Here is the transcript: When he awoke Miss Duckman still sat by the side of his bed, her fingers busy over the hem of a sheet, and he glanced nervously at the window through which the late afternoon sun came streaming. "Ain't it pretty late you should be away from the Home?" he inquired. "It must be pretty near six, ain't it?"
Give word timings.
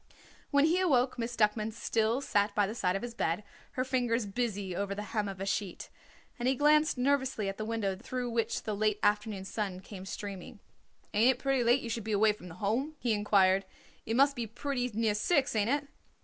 When 0.49 0.65
he 0.65 0.79
awoke 0.79 1.19
Miss 1.19 1.35
Duckman 1.35 1.71
still 1.71 2.21
sat 2.21 2.55
by 2.55 2.65
the 2.65 2.73
side 2.73 2.95
of 2.95 3.03
his 3.03 3.13
bed, 3.13 3.43
her 3.73 3.83
fingers 3.85 4.25
busy 4.25 4.75
over 4.75 4.95
the 4.95 5.03
hem 5.13 5.27
of 5.29 5.39
a 5.39 5.45
sheet, 5.45 5.89
and 6.39 6.47
he 6.47 6.55
glanced 6.55 6.97
nervously 6.97 7.47
at 7.47 7.57
the 7.59 7.65
window 7.65 7.95
through 7.95 8.31
which 8.31 8.63
the 8.63 8.73
late 8.75 8.97
afternoon 9.03 9.45
sun 9.45 9.79
came 9.79 10.07
streaming. 10.07 10.59
"Ain't 11.13 11.35
it 11.35 11.39
pretty 11.39 11.63
late 11.63 11.81
you 11.83 11.89
should 11.91 12.03
be 12.03 12.13
away 12.13 12.33
from 12.33 12.47
the 12.47 12.55
Home?" 12.55 12.95
he 12.97 13.13
inquired. 13.13 13.63
"It 14.07 14.15
must 14.15 14.35
be 14.35 14.47
pretty 14.47 14.89
near 14.91 15.13
six, 15.13 15.55
ain't 15.55 15.69
it?" 15.69 15.87